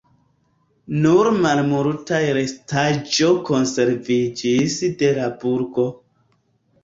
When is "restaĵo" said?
2.37-3.29